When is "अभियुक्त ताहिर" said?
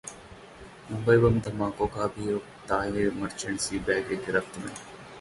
2.03-3.13